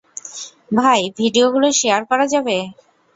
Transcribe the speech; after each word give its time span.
ভাই, 0.71 1.01
ভিডিওগুলো 1.17 1.67
শেয়ার 1.79 2.01
করা 2.09 2.25
যাবে? 2.27 2.57